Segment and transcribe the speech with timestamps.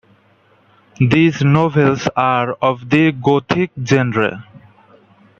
[0.99, 4.47] These novels are of the Gothic genre.